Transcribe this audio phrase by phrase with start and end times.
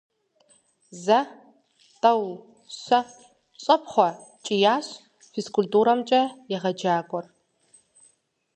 [1.03, 1.19] Зэ,
[2.01, 2.23] тӏэу,
[2.81, 2.99] щэ,
[3.61, 4.87] щӏэпхъуэ!- къэкӏиящ
[5.31, 6.21] физкультурэмкӏэ
[6.55, 7.25] егъэджакӏуэр.